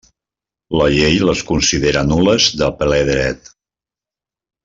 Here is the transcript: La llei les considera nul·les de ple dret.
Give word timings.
La 0.79 0.85
llei 0.93 1.19
les 1.29 1.43
considera 1.49 2.03
nul·les 2.09 2.49
de 2.63 2.71
ple 2.81 2.99
dret. 3.13 3.53